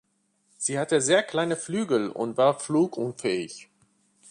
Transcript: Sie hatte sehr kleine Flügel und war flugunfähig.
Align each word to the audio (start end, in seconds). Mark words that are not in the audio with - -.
Sie 0.57 0.79
hatte 0.79 0.99
sehr 0.99 1.21
kleine 1.21 1.55
Flügel 1.55 2.09
und 2.09 2.35
war 2.35 2.59
flugunfähig. 2.59 3.69